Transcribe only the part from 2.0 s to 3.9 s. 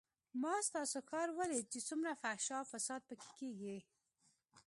فحشا او فساد پکښې کېږي.